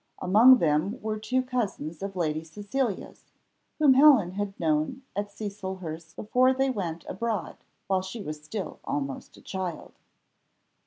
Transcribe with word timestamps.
Among 0.19 0.57
them 0.57 0.99
were 0.99 1.19
two 1.19 1.43
cousins 1.43 2.01
of 2.01 2.15
Lady 2.15 2.43
Cecilia's, 2.43 3.25
whom 3.77 3.93
Helen 3.93 4.31
had 4.31 4.59
known 4.59 5.03
at 5.15 5.29
Cecilhurst 5.31 6.15
before 6.15 6.55
they 6.55 6.71
went 6.71 7.05
abroad, 7.07 7.57
while 7.85 8.01
she 8.01 8.19
was 8.19 8.41
still 8.43 8.79
almost 8.83 9.37
a 9.37 9.41
child. 9.43 9.93